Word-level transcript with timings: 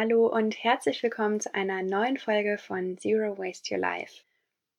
Hallo 0.00 0.28
und 0.28 0.62
herzlich 0.62 1.02
willkommen 1.02 1.40
zu 1.40 1.52
einer 1.56 1.82
neuen 1.82 2.18
Folge 2.18 2.56
von 2.56 2.96
Zero 2.98 3.36
Waste 3.36 3.74
Your 3.74 3.80
Life. 3.80 4.22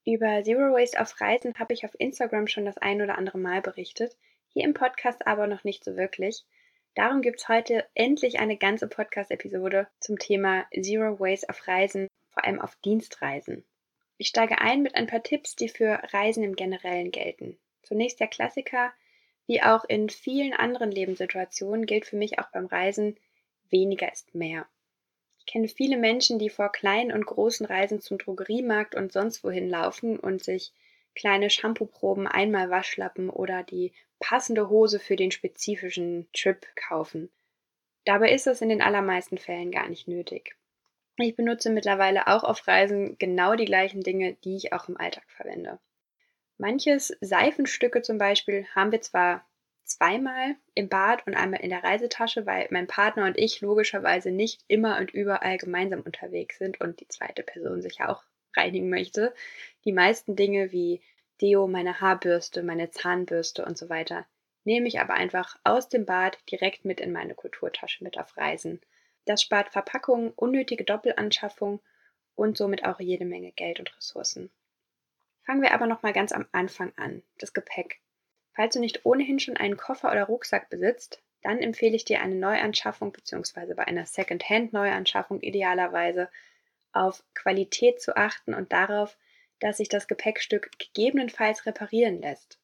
Über 0.06 0.46
Zero 0.46 0.74
Waste 0.74 0.98
auf 0.98 1.20
Reisen 1.20 1.54
habe 1.60 1.74
ich 1.74 1.84
auf 1.84 1.92
Instagram 2.00 2.48
schon 2.48 2.64
das 2.64 2.78
ein 2.78 3.02
oder 3.02 3.18
andere 3.18 3.38
Mal 3.38 3.62
berichtet, 3.62 4.16
hier 4.48 4.64
im 4.64 4.74
Podcast 4.74 5.28
aber 5.28 5.46
noch 5.48 5.66
nicht 5.66 5.84
so 5.84 5.98
wirklich. 5.98 6.46
Darum 6.96 7.22
gibt 7.22 7.42
es 7.42 7.50
heute 7.50 7.86
endlich 7.96 8.40
eine 8.40 8.56
ganze 8.56 8.88
Podcast-Episode 8.88 9.90
zum 10.00 10.18
Thema 10.18 10.66
Zero 10.72 11.20
Waste 11.20 11.50
auf 11.50 11.68
Reisen, 11.68 12.08
vor 12.30 12.46
allem 12.46 12.62
auf 12.62 12.78
Dienstreisen. 12.78 13.66
Ich 14.18 14.30
steige 14.30 14.62
ein 14.62 14.84
mit 14.84 14.96
ein 14.96 15.08
paar 15.08 15.22
Tipps, 15.22 15.58
die 15.58 15.68
für 15.68 16.00
Reisen 16.14 16.46
im 16.46 16.56
Generellen 16.56 17.12
gelten. 17.12 17.60
Zunächst 17.84 18.22
der 18.22 18.28
Klassiker, 18.28 18.94
wie 19.48 19.62
auch 19.62 19.84
in 19.84 20.10
vielen 20.10 20.54
anderen 20.54 20.92
Lebenssituationen 20.92 21.86
gilt 21.86 22.06
für 22.06 22.16
mich 22.16 22.40
auch 22.40 22.48
beim 22.52 22.68
Reisen, 22.68 23.18
weniger 23.70 24.10
ist 24.10 24.34
mehr 24.34 24.66
kenne 25.50 25.68
viele 25.68 25.98
Menschen, 25.98 26.38
die 26.38 26.50
vor 26.50 26.72
kleinen 26.72 27.12
und 27.12 27.26
großen 27.26 27.66
Reisen 27.66 28.00
zum 28.02 28.20
Drogeriemarkt 28.20 28.94
und 28.94 29.12
sonst 29.12 29.44
wohin 29.44 29.68
laufen 29.68 30.20
und 30.20 30.44
sich 30.44 30.72
kleine 31.16 31.50
Shampoo-Proben, 31.50 32.28
einmal 32.28 32.70
Waschlappen 32.70 33.32
oder 33.32 33.64
die 33.64 33.92
passende 34.20 34.70
Hose 34.70 35.00
für 35.00 35.16
den 35.16 35.32
spezifischen 35.32 36.28
Trip 36.34 36.68
kaufen. 36.76 37.32
Dabei 38.06 38.32
ist 38.32 38.46
das 38.46 38.62
in 38.62 38.70
den 38.70 38.84
allermeisten 38.84 39.40
Fällen 39.40 39.72
gar 39.72 39.90
nicht 39.90 40.08
nötig. 40.08 40.56
Ich 41.18 41.36
benutze 41.36 41.72
mittlerweile 41.72 42.28
auch 42.28 42.44
auf 42.44 42.68
Reisen 42.68 43.18
genau 43.18 43.56
die 43.56 43.66
gleichen 43.66 44.02
Dinge, 44.02 44.34
die 44.44 44.56
ich 44.56 44.72
auch 44.72 44.88
im 44.88 44.98
Alltag 44.98 45.26
verwende. 45.30 45.80
Manches 46.60 47.18
Seifenstücke 47.22 48.04
zum 48.04 48.20
Beispiel 48.20 48.68
haben 48.76 48.92
wir 48.92 49.02
zwar 49.02 49.46
zweimal 49.90 50.56
im 50.76 50.90
Bad 50.90 51.26
und 51.28 51.36
einmal 51.36 51.62
in 51.62 51.70
der 51.70 51.84
Reisetasche, 51.84 52.46
weil 52.46 52.68
mein 52.72 52.88
Partner 52.88 53.26
und 53.26 53.38
ich 53.38 53.62
logischerweise 53.62 54.32
nicht 54.32 54.64
immer 54.68 54.98
und 55.00 55.12
überall 55.12 55.58
gemeinsam 55.58 56.02
unterwegs 56.02 56.58
sind 56.58 56.80
und 56.80 57.00
die 57.00 57.08
zweite 57.08 57.44
Person 57.44 57.82
sich 57.82 57.98
ja 57.98 58.10
auch 58.10 58.24
reinigen 58.56 58.90
möchte. 58.90 59.34
Die 59.86 59.92
meisten 59.92 60.36
Dinge 60.36 60.72
wie 60.72 61.02
Deo, 61.42 61.68
meine 61.68 62.02
Haarbürste, 62.02 62.64
meine 62.64 62.92
Zahnbürste 62.92 63.66
und 63.66 63.78
so 63.78 63.90
weiter 63.90 64.26
nehme 64.66 64.88
ich 64.88 65.00
aber 65.00 65.14
einfach 65.14 65.58
aus 65.64 65.90
dem 65.90 66.06
Bad 66.06 66.38
direkt 66.52 66.86
mit 66.86 67.00
in 67.00 67.12
meine 67.12 67.34
Kulturtasche 67.34 68.04
mit 68.04 68.20
auf 68.20 68.38
Reisen. 68.38 68.82
Das 69.26 69.42
spart 69.42 69.70
Verpackungen, 69.70 70.32
unnötige 70.32 70.84
Doppelanschaffung 70.84 71.80
und 72.36 72.58
somit 72.58 72.86
auch 72.86 73.00
jede 73.00 73.26
Menge 73.26 73.52
Geld 73.52 73.80
und 73.80 73.96
Ressourcen. 73.98 74.52
Fangen 75.44 75.62
wir 75.62 75.74
aber 75.74 75.88
noch 75.88 76.04
mal 76.04 76.14
ganz 76.14 76.32
am 76.32 76.46
Anfang 76.52 76.94
an, 76.98 77.24
das 77.38 77.54
Gepäck. 77.54 78.00
Falls 78.54 78.74
du 78.74 78.80
nicht 78.80 79.06
ohnehin 79.06 79.40
schon 79.40 79.58
einen 79.58 79.78
Koffer 79.78 80.12
oder 80.12 80.26
Rucksack 80.26 80.70
besitzt, 80.70 81.22
dann 81.42 81.60
empfehle 81.60 81.96
ich 81.96 82.06
dir 82.06 82.22
eine 82.22 82.36
Neuanschaffung 82.36 83.12
bzw. 83.12 83.74
bei 83.74 83.88
einer 83.88 84.06
Second-Hand-Neuanschaffung 84.06 85.42
idealerweise 85.42 86.30
auf 86.92 87.24
Qualität 87.34 88.02
zu 88.02 88.18
achten 88.18 88.54
und 88.54 88.74
darauf, 88.74 89.18
dass 89.60 89.78
sich 89.78 89.90
das 89.90 90.08
Gepäckstück 90.08 90.72
gegebenenfalls 90.80 91.66
reparieren 91.66 92.22
lässt. 92.22 92.60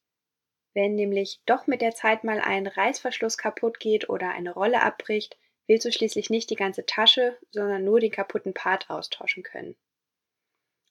Wenn 0.73 0.95
nämlich 0.95 1.39
doch 1.45 1.67
mit 1.67 1.81
der 1.81 1.95
Zeit 1.95 2.23
mal 2.23 2.41
ein 2.41 2.67
Reißverschluss 2.67 3.37
kaputt 3.37 3.79
geht 3.79 4.09
oder 4.09 4.31
eine 4.31 4.53
Rolle 4.53 4.81
abbricht, 4.81 5.37
willst 5.67 5.85
du 5.85 5.91
schließlich 5.91 6.29
nicht 6.29 6.49
die 6.49 6.57
ganze 6.57 6.85
Tasche, 6.85 7.37
sondern 7.51 7.83
nur 7.83 7.99
den 7.99 8.11
kaputten 8.11 8.53
Part 8.53 8.89
austauschen 8.89 9.43
können. 9.43 9.75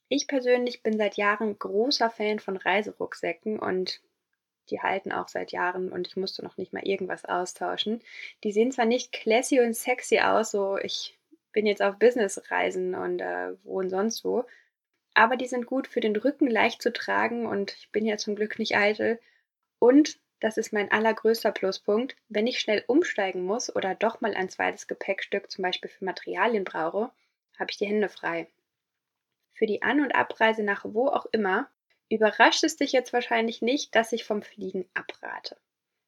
Ich 0.07 0.27
persönlich 0.27 0.83
bin 0.83 0.97
seit 0.97 1.17
Jahren 1.17 1.57
großer 1.57 2.09
Fan 2.09 2.39
von 2.39 2.57
Reiserucksäcken 2.57 3.59
und 3.59 4.01
die 4.69 4.81
halten 4.81 5.11
auch 5.11 5.27
seit 5.27 5.51
Jahren 5.51 5.91
und 5.91 6.07
ich 6.07 6.17
musste 6.17 6.43
noch 6.43 6.57
nicht 6.57 6.73
mal 6.73 6.85
irgendwas 6.85 7.25
austauschen. 7.25 8.01
Die 8.43 8.51
sehen 8.51 8.71
zwar 8.71 8.85
nicht 8.85 9.11
classy 9.11 9.59
und 9.59 9.75
sexy 9.75 10.19
aus, 10.19 10.51
so 10.51 10.77
ich 10.77 11.17
bin 11.51 11.65
jetzt 11.65 11.81
auf 11.81 11.97
Businessreisen 11.97 12.95
und 12.95 13.21
äh, 13.21 13.53
wohne 13.63 13.89
sonst 13.89 14.25
wo, 14.25 14.45
aber 15.13 15.37
die 15.37 15.47
sind 15.47 15.65
gut 15.65 15.87
für 15.87 16.01
den 16.01 16.15
Rücken 16.15 16.47
leicht 16.47 16.81
zu 16.81 16.91
tragen 16.91 17.45
und 17.45 17.73
ich 17.73 17.89
bin 17.91 18.05
ja 18.05 18.17
zum 18.17 18.35
Glück 18.35 18.59
nicht 18.59 18.75
eitel. 18.75 19.19
Und 19.79 20.19
das 20.41 20.57
ist 20.57 20.73
mein 20.73 20.91
allergrößter 20.91 21.51
Pluspunkt, 21.51 22.17
wenn 22.27 22.47
ich 22.47 22.59
schnell 22.59 22.83
umsteigen 22.87 23.43
muss 23.43 23.73
oder 23.73 23.95
doch 23.95 24.19
mal 24.19 24.35
ein 24.35 24.49
zweites 24.49 24.87
Gepäckstück 24.87 25.49
zum 25.49 25.63
Beispiel 25.63 25.89
für 25.89 26.03
Materialien 26.03 26.65
brauche, 26.65 27.11
habe 27.57 27.71
ich 27.71 27.77
die 27.77 27.87
Hände 27.87 28.09
frei. 28.09 28.47
Für 29.53 29.65
die 29.65 29.81
An- 29.81 30.01
und 30.01 30.13
Abreise 30.13 30.63
nach 30.63 30.83
wo 30.85 31.07
auch 31.07 31.25
immer 31.31 31.69
Überrascht 32.09 32.63
es 32.63 32.75
dich 32.75 32.91
jetzt 32.91 33.13
wahrscheinlich 33.13 33.61
nicht, 33.61 33.95
dass 33.95 34.11
ich 34.11 34.23
vom 34.23 34.41
Fliegen 34.41 34.87
abrate. 34.93 35.57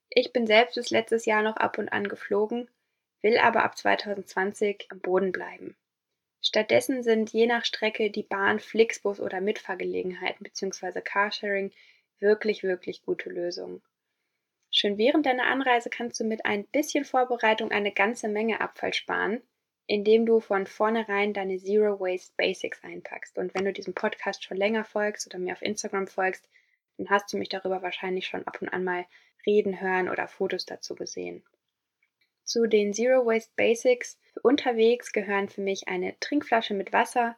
Ich 0.10 0.32
bin 0.32 0.48
selbst 0.48 0.76
bis 0.76 0.90
letztes 0.90 1.26
Jahr 1.26 1.42
noch 1.42 1.58
ab 1.58 1.78
und 1.78 1.90
an 1.90 2.08
geflogen, 2.08 2.70
will 3.22 3.38
aber 3.38 3.64
ab 3.64 3.78
2020 3.78 4.88
am 4.90 5.00
Boden 5.00 5.32
bleiben. 5.32 5.76
Stattdessen 6.42 7.04
sind 7.04 7.32
je 7.32 7.48
nach 7.48 7.66
Strecke 7.66 8.12
die 8.12 8.24
Bahn, 8.24 8.60
Flixbus 8.60 9.20
oder 9.20 9.42
Mitfahrgelegenheiten 9.42 10.44
bzw. 10.44 11.02
Carsharing 11.02 11.72
wirklich, 12.20 12.64
wirklich 12.64 13.04
gute 13.04 13.30
Lösungen. 13.30 13.82
Schon 14.72 14.98
während 14.98 15.26
deiner 15.26 15.48
Anreise 15.48 15.90
kannst 15.90 16.20
du 16.20 16.24
mit 16.24 16.46
ein 16.46 16.66
bisschen 16.68 17.06
Vorbereitung 17.06 17.72
eine 17.72 17.92
ganze 17.92 18.28
Menge 18.28 18.62
Abfall 18.62 18.94
sparen, 18.94 19.42
indem 19.88 20.26
du 20.26 20.42
von 20.42 20.68
vornherein 20.68 21.34
deine 21.34 21.58
Zero 21.58 22.00
Waste 22.00 22.34
Basics 22.38 22.84
einpackst. 22.84 23.38
Und 23.38 23.54
wenn 23.56 23.66
du 23.66 23.74
diesem 23.74 23.94
Podcast 23.94 24.44
schon 24.44 24.58
länger 24.58 24.84
folgst 24.84 25.26
oder 25.28 25.40
mir 25.40 25.54
auf 25.54 25.62
Instagram 25.62 26.08
folgst, 26.08 26.48
dann 26.98 27.10
hast 27.10 27.32
du 27.32 27.38
mich 27.38 27.50
darüber 27.50 27.82
wahrscheinlich 27.82 28.28
schon 28.28 28.46
ab 28.46 28.62
und 28.62 28.70
an 28.70 28.84
mal 28.84 29.06
reden 29.46 29.80
hören 29.80 30.10
oder 30.10 30.28
Fotos 30.28 30.66
dazu 30.66 30.94
gesehen. 30.94 31.44
Zu 32.44 32.68
den 32.68 32.94
Zero 32.94 33.26
Waste 33.26 33.52
Basics 33.56 34.20
unterwegs 34.44 35.14
gehören 35.14 35.50
für 35.50 35.62
mich 35.62 35.88
eine 35.88 36.20
Trinkflasche 36.20 36.74
mit 36.74 36.92
Wasser, 36.92 37.38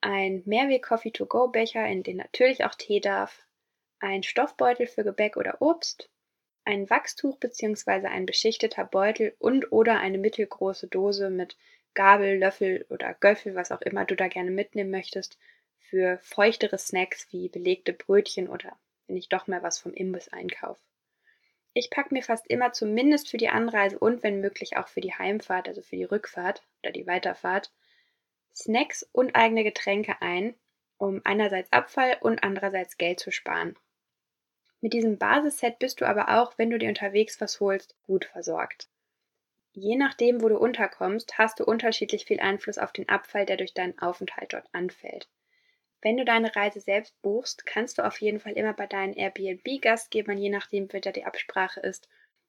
ein 0.00 0.42
Mehrweg 0.44 0.82
Coffee 0.82 1.10
to 1.10 1.26
Go 1.26 1.48
Becher, 1.48 1.86
in 1.86 2.02
den 2.02 2.18
natürlich 2.18 2.64
auch 2.64 2.74
Tee 2.74 3.00
darf, 3.00 3.46
ein 4.00 4.22
Stoffbeutel 4.22 4.86
für 4.86 5.04
Gebäck 5.04 5.36
oder 5.36 5.60
Obst, 5.60 6.10
ein 6.64 6.88
Wachstuch 6.90 7.38
bzw. 7.38 8.06
ein 8.06 8.26
beschichteter 8.26 8.84
Beutel 8.84 9.34
und 9.38 9.72
oder 9.72 9.98
eine 9.98 10.18
mittelgroße 10.18 10.88
Dose 10.88 11.30
mit 11.30 11.56
Gabel, 11.96 12.38
Löffel 12.38 12.86
oder 12.90 13.14
Göffel, 13.14 13.56
was 13.56 13.72
auch 13.72 13.80
immer 13.80 14.04
du 14.04 14.14
da 14.14 14.28
gerne 14.28 14.52
mitnehmen 14.52 14.90
möchtest, 14.90 15.38
für 15.80 16.18
feuchtere 16.18 16.78
Snacks 16.78 17.26
wie 17.32 17.48
belegte 17.48 17.92
Brötchen 17.92 18.48
oder 18.48 18.78
wenn 19.08 19.16
ich 19.16 19.28
doch 19.28 19.46
mal 19.48 19.62
was 19.62 19.78
vom 19.78 19.94
Imbiss 19.94 20.28
einkaufe. 20.28 20.80
Ich 21.72 21.90
packe 21.90 22.14
mir 22.14 22.22
fast 22.22 22.46
immer 22.48 22.72
zumindest 22.72 23.28
für 23.28 23.36
die 23.36 23.48
Anreise 23.48 23.98
und 23.98 24.22
wenn 24.22 24.40
möglich 24.40 24.76
auch 24.76 24.88
für 24.88 25.00
die 25.00 25.14
Heimfahrt, 25.14 25.68
also 25.68 25.82
für 25.82 25.96
die 25.96 26.04
Rückfahrt 26.04 26.62
oder 26.82 26.92
die 26.92 27.06
Weiterfahrt, 27.06 27.72
Snacks 28.54 29.02
und 29.12 29.34
eigene 29.34 29.64
Getränke 29.64 30.20
ein, 30.20 30.54
um 30.98 31.20
einerseits 31.24 31.72
Abfall 31.72 32.16
und 32.20 32.42
andererseits 32.42 32.96
Geld 32.96 33.20
zu 33.20 33.30
sparen. 33.30 33.76
Mit 34.80 34.92
diesem 34.92 35.18
Basisset 35.18 35.78
bist 35.78 36.00
du 36.00 36.06
aber 36.06 36.40
auch, 36.40 36.58
wenn 36.58 36.70
du 36.70 36.78
dir 36.78 36.88
unterwegs 36.88 37.40
was 37.40 37.60
holst, 37.60 37.96
gut 38.06 38.24
versorgt. 38.26 38.88
Je 39.76 39.94
nachdem, 39.94 40.42
wo 40.42 40.48
du 40.48 40.58
unterkommst, 40.58 41.38
hast 41.38 41.60
du 41.60 41.64
unterschiedlich 41.64 42.24
viel 42.24 42.40
Einfluss 42.40 42.78
auf 42.78 42.92
den 42.92 43.08
Abfall, 43.08 43.46
der 43.46 43.56
durch 43.56 43.74
deinen 43.74 43.96
Aufenthalt 44.00 44.54
dort 44.54 44.66
anfällt. 44.72 45.28
Wenn 46.02 46.16
du 46.16 46.24
deine 46.24 46.56
Reise 46.56 46.80
selbst 46.80 47.20
buchst, 47.22 47.66
kannst 47.66 47.98
du 47.98 48.06
auf 48.06 48.20
jeden 48.20 48.40
Fall 48.40 48.54
immer 48.54 48.72
bei 48.72 48.86
deinen 48.86 49.14
Airbnb-Gastgebern, 49.14 50.38
je 50.38 50.48
nachdem, 50.48 50.92
wie 50.92 51.00
da 51.00 51.12
die 51.12 51.26
Absprache 51.26 51.80
ist, 51.80 52.08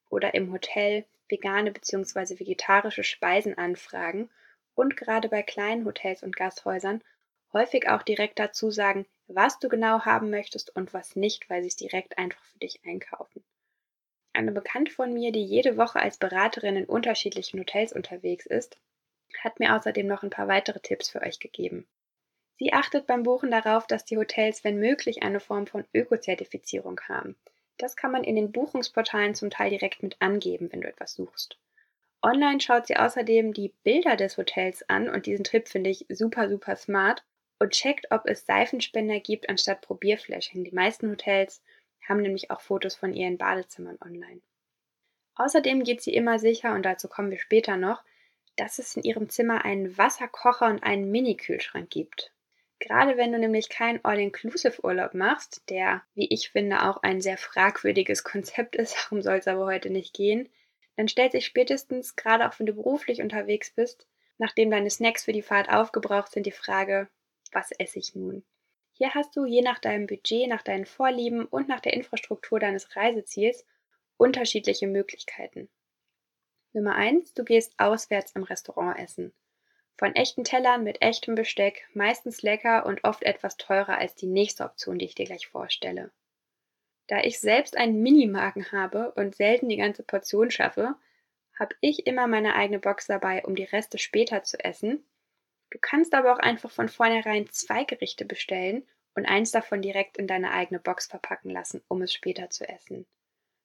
oder 0.10 0.34
im 0.36 0.52
Hotel 0.54 1.06
vegane 1.30 1.72
bzw. 1.72 2.40
vegetarische 2.40 3.04
Speisen 3.04 3.58
anfragen 3.58 4.30
und 4.74 4.98
gerade 4.98 5.30
bei 5.30 5.44
kleinen 5.44 5.86
Hotels 5.86 6.24
und 6.24 6.36
Gasthäusern 6.36 7.04
häufig 7.54 7.90
auch 7.90 8.04
direkt 8.04 8.40
dazu 8.40 8.72
sagen, 8.72 9.06
was 9.28 9.60
du 9.60 9.70
genau 9.70 10.06
haben 10.06 10.30
möchtest 10.30 10.76
und 10.76 10.94
was 10.94 11.16
nicht, 11.16 11.50
weil 11.50 11.62
sie 11.62 11.70
es 11.70 11.76
direkt 11.76 12.18
einfach 12.18 12.44
für 12.46 12.60
dich 12.60 12.80
einkaufen. 12.86 13.44
Eine 14.38 14.52
Bekannte 14.52 14.92
von 14.92 15.12
mir, 15.16 15.32
die 15.32 15.44
jede 15.44 15.78
Woche 15.78 16.00
als 16.00 16.20
Beraterin 16.20 16.76
in 16.76 16.86
unterschiedlichen 16.86 17.60
Hotels 17.60 17.92
unterwegs 17.92 18.46
ist, 18.46 18.78
hat 19.44 19.60
mir 19.60 19.76
außerdem 19.76 20.06
noch 20.06 20.22
ein 20.22 20.30
paar 20.30 20.48
weitere 20.48 20.80
Tipps 20.80 21.10
für 21.10 21.24
euch 21.24 21.40
gegeben. 21.40 21.88
Sie 22.60 22.72
achtet 22.72 23.08
beim 23.08 23.24
Buchen 23.24 23.50
darauf, 23.50 23.88
dass 23.88 24.06
die 24.06 24.16
Hotels, 24.16 24.64
wenn 24.64 24.78
möglich, 24.78 25.24
eine 25.24 25.40
Form 25.40 25.66
von 25.66 25.86
Ökozertifizierung 25.92 27.02
haben. 27.08 27.36
Das 27.80 27.96
kann 27.96 28.12
man 28.12 28.24
in 28.24 28.36
den 28.36 28.52
Buchungsportalen 28.52 29.34
zum 29.34 29.50
Teil 29.50 29.72
direkt 29.72 30.04
mit 30.04 30.18
angeben, 30.20 30.72
wenn 30.72 30.82
du 30.82 30.88
etwas 30.88 31.16
suchst. 31.16 31.58
Online 32.22 32.60
schaut 32.60 32.86
sie 32.86 32.96
außerdem 32.96 33.56
die 33.56 33.74
Bilder 33.82 34.18
des 34.18 34.38
Hotels 34.38 34.88
an 34.88 35.10
und 35.10 35.26
diesen 35.26 35.46
Tipp 35.46 35.68
finde 35.68 35.90
ich 35.90 36.06
super, 36.10 36.48
super 36.48 36.76
smart 36.76 37.24
und 37.58 37.72
checkt, 37.72 38.12
ob 38.12 38.28
es 38.28 38.46
Seifenspender 38.46 39.20
gibt 39.20 39.50
anstatt 39.50 39.82
Probierfläschchen. 39.82 40.64
Die 40.64 40.76
meisten 40.76 41.10
Hotels 41.10 41.64
haben 42.08 42.22
nämlich 42.22 42.52
auch 42.52 42.62
Fotos 42.62 42.96
von 42.96 43.14
ihren 43.14 43.38
Badezimmern 43.38 43.98
online. 44.02 44.42
Außerdem 45.36 45.84
geht 45.84 46.02
sie 46.02 46.14
immer 46.14 46.40
sicher, 46.40 46.74
und 46.74 46.84
dazu 46.84 47.08
kommen 47.08 47.32
wir 47.32 47.40
später 47.40 47.78
noch, 47.78 48.04
dass 48.56 48.80
es 48.80 48.96
in 48.96 49.04
ihrem 49.04 49.30
Zimmer 49.30 49.66
einen 49.66 49.98
Wasserkocher 49.98 50.68
und 50.68 50.84
einen 50.84 51.12
Mini-Kühlschrank 51.12 51.90
gibt. 51.90 52.34
Gerade 52.80 53.18
wenn 53.18 53.32
du 53.32 53.40
nämlich 53.40 53.70
keinen 53.70 54.04
All-Inclusive-Urlaub 54.04 55.14
machst, 55.14 55.70
der, 55.70 56.04
wie 56.16 56.28
ich 56.30 56.50
finde, 56.50 56.84
auch 56.84 57.04
ein 57.04 57.22
sehr 57.22 57.38
fragwürdiges 57.38 58.24
Konzept 58.24 58.76
ist, 58.76 58.96
darum 59.04 59.22
soll 59.22 59.38
es 59.38 59.48
aber 59.48 59.66
heute 59.66 59.90
nicht 59.90 60.14
gehen, 60.14 60.50
dann 60.96 61.08
stellt 61.08 61.34
sich 61.34 61.46
spätestens, 61.46 62.16
gerade 62.16 62.48
auch 62.48 62.60
wenn 62.60 62.66
du 62.66 62.74
beruflich 62.74 63.22
unterwegs 63.22 63.72
bist, 63.72 64.08
Nachdem 64.38 64.70
deine 64.70 64.90
Snacks 64.90 65.26
für 65.26 65.34
die 65.34 65.42
Fahrt 65.42 65.70
aufgebraucht 65.70 66.32
sind, 66.32 66.46
die 66.46 66.52
Frage, 66.52 67.10
was 67.52 67.72
esse 67.72 68.00
ich 68.00 68.16
nun? 68.16 68.44
Hier 68.98 69.14
hast 69.14 69.36
du 69.36 69.46
je 69.46 69.62
nach 69.62 69.78
deinem 69.78 70.08
Budget, 70.08 70.50
nach 70.50 70.64
deinen 70.64 70.88
Vorlieben 70.88 71.46
und 71.46 71.68
nach 71.68 71.82
der 71.82 71.94
Infrastruktur 71.94 72.60
deines 72.60 72.96
Reiseziels 72.96 73.64
unterschiedliche 74.18 74.88
Möglichkeiten. 74.88 75.70
Nummer 76.74 76.96
1, 76.96 77.36
du 77.36 77.44
gehst 77.44 77.76
auswärts 77.78 78.32
im 78.32 78.42
Restaurant 78.42 78.98
essen. 78.98 79.34
Von 79.98 80.16
echten 80.16 80.44
Tellern 80.44 80.84
mit 80.84 81.04
echtem 81.04 81.36
Besteck, 81.36 81.88
meistens 81.94 82.42
lecker 82.42 82.88
und 82.88 83.04
oft 83.04 83.22
etwas 83.22 83.58
teurer 83.58 84.00
als 84.00 84.16
die 84.16 84.26
nächste 84.26 84.64
Option, 84.64 84.98
die 84.98 85.06
ich 85.06 85.14
dir 85.14 85.26
gleich 85.26 85.48
vorstelle. 85.48 86.10
Da 87.06 87.22
ich 87.22 87.40
selbst 87.40 87.78
einen 87.78 88.02
Minimagen 88.02 88.72
habe 88.72 89.12
und 89.12 89.36
selten 89.36 89.70
die 89.70 89.78
ganze 89.78 90.02
Portion 90.02 90.50
schaffe, 90.50 90.96
habe 91.60 91.76
ich 91.82 92.08
immer 92.08 92.26
meine 92.26 92.56
eigene 92.56 92.80
Box 92.80 93.06
dabei, 93.06 93.46
um 93.46 93.56
die 93.56 93.64
Reste 93.64 94.00
später 94.00 94.42
zu 94.42 94.60
essen. 94.64 95.06
Du 95.70 95.80
kannst 95.82 96.14
aber 96.14 96.34
auch 96.34 96.40
einfach 96.40 96.72
von 96.72 96.90
vornherein 96.90 97.50
zwei 97.50 97.84
Gerichte 97.84 98.26
bestellen 98.26 98.88
und 99.16 99.26
eins 99.26 99.52
davon 99.52 99.82
direkt 99.82 100.18
in 100.18 100.28
deine 100.28 100.52
eigene 100.52 100.80
Box 100.80 101.08
verpacken 101.08 101.50
lassen, 101.50 101.84
um 101.88 102.02
es 102.02 102.14
später 102.14 102.50
zu 102.50 102.68
essen. 102.68 103.06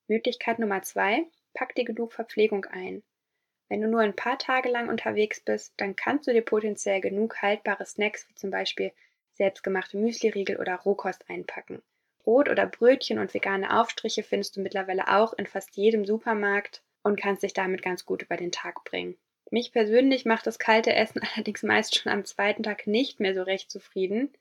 Möglichkeit 0.08 0.58
Nummer 0.58 0.82
zwei, 0.82 1.26
pack 1.54 1.74
dir 1.74 1.84
genug 1.84 2.12
Verpflegung 2.12 2.64
ein. 2.66 3.02
Wenn 3.68 3.80
du 3.80 3.88
nur 3.88 4.00
ein 4.00 4.16
paar 4.16 4.38
Tage 4.38 4.68
lang 4.68 4.88
unterwegs 4.88 5.40
bist, 5.40 5.74
dann 5.76 5.96
kannst 5.96 6.26
du 6.26 6.32
dir 6.32 6.42
potenziell 6.42 7.00
genug 7.00 7.40
haltbare 7.40 7.86
Snacks 7.86 8.28
wie 8.28 8.34
zum 8.34 8.50
Beispiel 8.50 8.92
selbstgemachte 9.34 9.96
Müsliriegel 9.96 10.58
oder 10.58 10.76
Rohkost 10.76 11.28
einpacken. 11.30 11.82
Brot 12.18 12.48
oder 12.48 12.66
Brötchen 12.66 13.18
und 13.18 13.32
vegane 13.32 13.78
Aufstriche 13.80 14.22
findest 14.22 14.56
du 14.56 14.60
mittlerweile 14.60 15.08
auch 15.08 15.32
in 15.32 15.46
fast 15.46 15.76
jedem 15.76 16.04
Supermarkt 16.04 16.82
und 17.02 17.18
kannst 17.18 17.42
dich 17.42 17.52
damit 17.52 17.82
ganz 17.82 18.04
gut 18.04 18.22
über 18.22 18.36
den 18.36 18.52
Tag 18.52 18.84
bringen. 18.84 19.16
Mich 19.52 19.70
persönlich 19.70 20.24
macht 20.24 20.46
das 20.46 20.58
kalte 20.58 20.94
Essen 20.94 21.20
allerdings 21.34 21.62
meist 21.62 21.94
schon 21.94 22.10
am 22.10 22.24
zweiten 22.24 22.62
Tag 22.62 22.86
nicht 22.86 23.20
mehr 23.20 23.34
so 23.34 23.42
recht 23.42 23.70
zufrieden. 23.70 24.32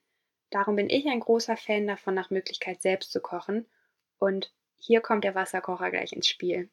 Darum 0.52 0.78
bin 0.78 0.90
ich 0.90 1.06
ein 1.08 1.20
großer 1.20 1.58
Fan 1.58 1.86
davon, 1.86 2.14
nach 2.14 2.30
Möglichkeit 2.30 2.82
selbst 2.82 3.12
zu 3.12 3.20
kochen. 3.20 3.66
Und 4.20 4.54
hier 4.78 5.02
kommt 5.02 5.26
der 5.26 5.36
Wasserkocher 5.36 5.92
gleich 5.92 6.14
ins 6.14 6.30
Spiel. 6.30 6.70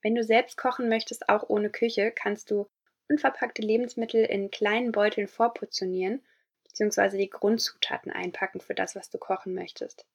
Wenn 0.00 0.14
du 0.14 0.22
selbst 0.22 0.56
kochen 0.56 0.88
möchtest, 0.88 1.28
auch 1.28 1.48
ohne 1.48 1.68
Küche, 1.68 2.12
kannst 2.12 2.52
du 2.52 2.68
unverpackte 3.08 3.62
Lebensmittel 3.62 4.24
in 4.24 4.52
kleinen 4.52 4.92
Beuteln 4.92 5.26
vorportionieren 5.26 6.24
bzw. 6.62 7.18
die 7.18 7.30
Grundzutaten 7.30 8.12
einpacken 8.12 8.60
für 8.60 8.74
das, 8.76 8.94
was 8.94 9.10
du 9.10 9.18
kochen 9.18 9.54
möchtest. 9.54 10.06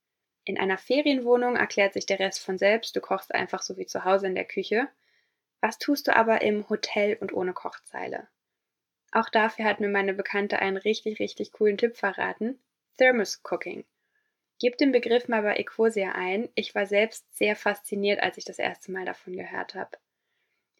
In 0.44 0.58
einer 0.58 0.78
Ferienwohnung 0.78 1.56
erklärt 1.56 1.92
sich 1.92 2.06
der 2.06 2.18
Rest 2.18 2.42
von 2.42 2.56
selbst, 2.56 2.96
du 2.96 3.02
kochst 3.02 3.34
einfach 3.34 3.60
so 3.60 3.76
wie 3.76 3.86
zu 3.86 4.06
Hause 4.06 4.26
in 4.26 4.34
der 4.34 4.46
Küche. 4.46 4.88
Was 5.62 5.78
tust 5.78 6.08
du 6.08 6.16
aber 6.16 6.42
im 6.42 6.68
Hotel 6.68 7.16
und 7.20 7.32
ohne 7.32 7.52
Kochzeile? 7.52 8.26
Auch 9.12 9.28
dafür 9.28 9.64
hat 9.64 9.78
mir 9.78 9.88
meine 9.88 10.12
Bekannte 10.12 10.58
einen 10.58 10.76
richtig, 10.76 11.20
richtig 11.20 11.52
coolen 11.52 11.78
Tipp 11.78 11.96
verraten. 11.96 12.58
Thermos 12.98 13.40
Cooking. 13.44 13.84
Gib 14.58 14.76
den 14.76 14.90
Begriff 14.90 15.28
mal 15.28 15.42
bei 15.42 15.54
Ecosia 15.54 16.12
ein. 16.12 16.48
Ich 16.56 16.74
war 16.74 16.86
selbst 16.86 17.32
sehr 17.36 17.54
fasziniert, 17.54 18.20
als 18.20 18.38
ich 18.38 18.44
das 18.44 18.58
erste 18.58 18.90
Mal 18.90 19.04
davon 19.04 19.36
gehört 19.36 19.76
habe. 19.76 19.96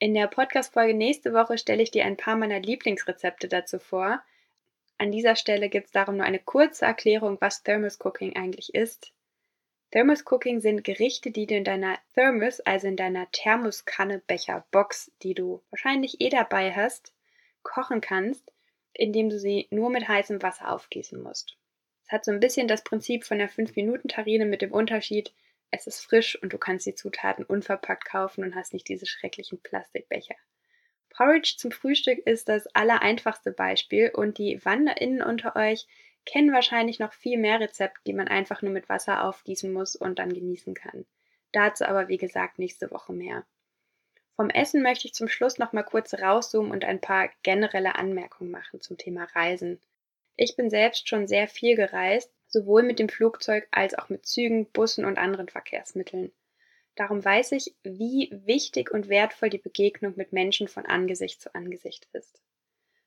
In 0.00 0.14
der 0.14 0.26
Podcast-Folge 0.26 0.94
nächste 0.94 1.32
Woche 1.32 1.58
stelle 1.58 1.84
ich 1.84 1.93
dir 1.93 2.05
ein 2.05 2.17
paar 2.17 2.34
meiner 2.34 2.58
Lieblingsrezepte 2.58 3.46
dazu 3.46 3.79
vor. 3.79 4.20
An 4.99 5.12
dieser 5.12 5.37
Stelle 5.37 5.69
gibt 5.69 5.87
es 5.87 5.93
darum 5.93 6.17
nur 6.17 6.26
eine 6.26 6.40
kurze 6.40 6.87
Erklärung, 6.87 7.38
was 7.40 7.62
Thermos 7.62 8.00
Cooking 8.05 8.34
eigentlich 8.34 8.75
ist. 8.75 9.12
Thermos 9.93 10.25
Cooking 10.25 10.61
sind 10.61 10.83
Gerichte, 10.83 11.31
die 11.31 11.47
du 11.47 11.55
in 11.55 11.65
deiner 11.65 11.99
Thermos, 12.15 12.61
also 12.61 12.89
in 12.89 12.97
deiner 12.97 13.31
Thermoskanne 13.31 14.21
Becher 14.27 14.65
Box, 14.73 15.12
die 15.23 15.35
du 15.35 15.62
wahrscheinlich 15.71 16.21
eh 16.21 16.31
dabei 16.31 16.73
hast, 16.73 17.12
kochen 17.62 18.00
kannst, 18.00 18.53
indem 18.93 19.31
du 19.31 19.39
sie 19.39 19.69
nur 19.71 19.91
mit 19.91 20.09
heißem 20.09 20.43
Wasser 20.43 20.73
aufgießen 20.73 21.23
musst 21.23 21.56
hat 22.12 22.25
so 22.25 22.31
ein 22.31 22.41
bisschen 22.41 22.69
das 22.69 22.85
Prinzip 22.85 23.25
von 23.25 23.39
der 23.39 23.49
5-Minuten-Terrine 23.49 24.44
mit 24.44 24.62
dem 24.62 24.71
Unterschied, 24.71 25.33
es 25.71 25.87
ist 25.87 26.00
frisch 26.00 26.41
und 26.43 26.53
du 26.53 26.59
kannst 26.59 26.87
die 26.87 26.94
Zutaten 26.94 27.44
unverpackt 27.44 28.05
kaufen 28.05 28.44
und 28.44 28.55
hast 28.55 28.75
nicht 28.75 28.87
diese 28.89 29.06
schrecklichen 29.06 29.59
Plastikbecher. 29.62 30.35
Porridge 31.09 31.55
zum 31.56 31.73
Frühstück 31.73 32.19
ist 32.27 32.49
das 32.49 32.67
allereinfachste 32.75 33.53
Beispiel 33.53 34.11
und 34.15 34.37
die 34.39 34.62
WanderInnen 34.65 35.23
unter 35.23 35.56
euch 35.56 35.87
kennen 36.24 36.52
wahrscheinlich 36.52 36.98
noch 36.98 37.12
viel 37.12 37.38
mehr 37.38 37.60
Rezepte, 37.60 38.00
die 38.06 38.12
man 38.12 38.28
einfach 38.28 38.62
nur 38.62 38.72
mit 38.72 38.88
Wasser 38.88 39.24
aufgießen 39.24 39.72
muss 39.72 39.96
und 39.96 40.19
dann 40.19 40.32
genießen 40.32 40.74
kann. 40.74 41.04
Dazu 41.52 41.84
aber 41.84 42.08
wie 42.08 42.19
gesagt 42.19 42.58
nächste 42.58 42.90
Woche 42.90 43.12
mehr. 43.12 43.44
Vom 44.36 44.48
Essen 44.48 44.82
möchte 44.82 45.06
ich 45.06 45.14
zum 45.14 45.28
Schluss 45.28 45.58
noch 45.58 45.72
mal 45.72 45.82
kurz 45.82 46.14
rauszoomen 46.14 46.72
und 46.72 46.84
ein 46.84 47.00
paar 47.00 47.28
generelle 47.42 47.96
Anmerkungen 47.96 48.50
machen 48.50 48.80
zum 48.80 48.96
Thema 48.96 49.24
Reisen. 49.34 49.80
Ich 50.36 50.56
bin 50.56 50.70
selbst 50.70 51.08
schon 51.08 51.28
sehr 51.28 51.48
viel 51.48 51.76
gereist, 51.76 52.32
sowohl 52.48 52.82
mit 52.82 52.98
dem 52.98 53.08
Flugzeug 53.08 53.69
als 53.70 53.94
auch 53.94 54.08
mit 54.08 54.26
Zügen, 54.26 54.66
Bussen 54.66 55.04
und 55.04 55.19
anderen 55.19 55.48
Verkehrsmitteln. 55.48 56.32
Darum 56.94 57.24
weiß 57.24 57.52
ich, 57.52 57.74
wie 57.82 58.30
wichtig 58.44 58.90
und 58.90 59.08
wertvoll 59.08 59.50
die 59.50 59.58
Begegnung 59.58 60.14
mit 60.16 60.32
Menschen 60.32 60.69
von 60.69 60.86
Angesicht 60.86 61.40
zu 61.40 61.54
Angesicht 61.54 62.08
ist. 62.12 62.42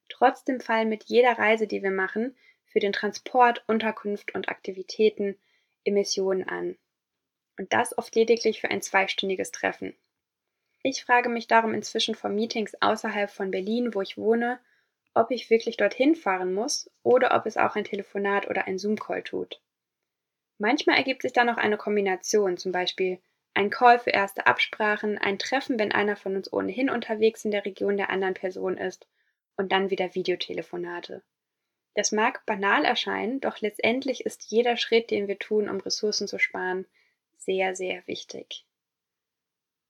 Trotzdem 0.09 0.59
fallen 0.59 0.89
mit 0.89 1.06
jeder 1.06 1.38
Reise, 1.38 1.67
die 1.67 1.83
wir 1.83 1.91
machen, 1.91 2.35
für 2.75 2.81
den 2.81 2.92
Transport, 2.92 3.63
Unterkunft 3.68 4.36
und 4.36 4.50
Aktivitäten 4.50 5.39
Emissionen 5.86 6.44
an. 6.44 6.77
Und 7.57 7.72
das 7.72 7.98
oft 7.98 8.13
lediglich 8.16 8.60
für 8.60 8.69
ein 8.69 8.81
zweistündiges 8.81 9.51
Treffen. 9.51 9.95
Ich 10.83 11.06
frage 11.06 11.30
mich 11.30 11.48
darum 11.48 11.74
inzwischen 11.74 12.16
vor 12.16 12.30
Meetings 12.30 12.75
außerhalb 12.81 13.31
von 13.31 13.50
Berlin, 13.50 13.94
wo 13.94 14.01
ich 14.01 14.18
wohne, 14.18 14.60
ob 15.13 15.31
ich 15.31 15.50
wirklich 15.50 15.77
dorthin 15.77 16.16
fahren 16.16 16.54
muss 16.54 16.92
oder 17.01 17.33
ob 17.33 17.45
es 17.45 17.56
auch 17.56 17.77
ein 17.77 17.86
Telefonat 17.86 18.50
oder 18.50 18.68
ein 18.68 18.77
Zoom-Call 18.77 19.24
tut. 19.24 19.62
Manchmal 20.57 20.98
ergibt 20.98 21.22
sich 21.22 21.31
dann 21.31 21.48
noch 21.48 21.56
eine 21.56 21.77
Kombination, 21.77 22.57
zum 22.57 22.74
Beispiel 22.74 23.22
ein 23.54 23.69
Call 23.69 24.00
für 24.00 24.10
erste 24.10 24.48
Absprachen, 24.48 25.18
ein 25.18 25.39
Treffen, 25.39 25.80
wenn 25.80 25.94
einer 25.94 26.18
von 26.18 26.36
uns 26.36 26.51
ohnehin 26.51 26.89
unterwegs 26.89 27.45
in 27.45 27.51
der 27.51 27.63
Region 27.63 27.95
der 27.95 28.10
anderen 28.10 28.33
Person 28.33 28.77
ist 28.77 29.07
und 29.56 29.72
dann 29.72 29.92
wieder 29.92 30.13
Videotelefonate. 30.13 31.24
Das 31.95 32.12
mag 32.12 32.45
banal 32.45 32.86
erscheinen, 32.86 33.39
doch 33.39 33.62
letztendlich 33.62 34.25
ist 34.25 34.51
jeder 34.51 34.77
Schritt, 34.77 35.12
den 35.12 35.27
wir 35.27 35.39
tun, 35.39 35.69
um 35.69 35.80
Ressourcen 35.80 36.27
zu 36.27 36.38
sparen, 36.39 36.86
sehr, 37.38 37.75
sehr 37.75 38.06
wichtig. 38.06 38.65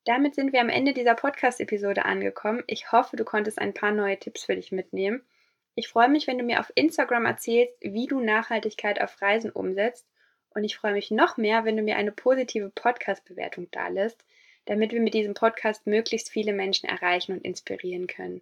Damit 0.05 0.35
sind 0.35 0.53
wir 0.53 0.61
am 0.61 0.69
Ende 0.69 0.93
dieser 0.93 1.15
Podcast-Episode 1.15 2.05
angekommen. 2.05 2.63
Ich 2.67 2.91
hoffe, 2.91 3.15
du 3.15 3.25
konntest 3.25 3.57
ein 3.57 3.73
paar 3.73 3.91
neue 3.91 4.19
Tipps 4.19 4.45
für 4.45 4.55
dich 4.55 4.71
mitnehmen. 4.71 5.25
Ich 5.73 5.87
freue 5.87 6.09
mich, 6.09 6.27
wenn 6.27 6.37
du 6.37 6.43
mir 6.43 6.59
auf 6.59 6.71
Instagram 6.75 7.25
erzählst, 7.25 7.75
wie 7.81 8.05
du 8.05 8.19
Nachhaltigkeit 8.19 9.01
auf 9.01 9.19
Reisen 9.19 9.49
umsetzt. 9.49 10.07
Und 10.51 10.63
ich 10.63 10.77
freue 10.77 10.93
mich 10.93 11.09
noch 11.09 11.37
mehr, 11.37 11.65
wenn 11.65 11.75
du 11.75 11.81
mir 11.81 11.97
eine 11.97 12.11
positive 12.11 12.69
Podcast-Bewertung 12.69 13.69
dalässt, 13.71 14.23
damit 14.65 14.91
wir 14.91 15.01
mit 15.01 15.15
diesem 15.15 15.33
Podcast 15.33 15.87
möglichst 15.87 16.29
viele 16.29 16.53
Menschen 16.53 16.87
erreichen 16.87 17.33
und 17.33 17.43
inspirieren 17.43 18.05
können. 18.05 18.41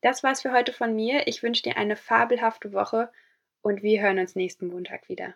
Das 0.00 0.22
war's 0.22 0.42
für 0.42 0.52
heute 0.52 0.72
von 0.72 0.94
mir. 0.94 1.26
Ich 1.26 1.42
wünsche 1.42 1.62
dir 1.62 1.76
eine 1.76 1.96
fabelhafte 1.96 2.72
Woche 2.72 3.10
und 3.62 3.82
wir 3.82 4.00
hören 4.00 4.18
uns 4.18 4.34
nächsten 4.34 4.68
Montag 4.68 5.08
wieder. 5.08 5.34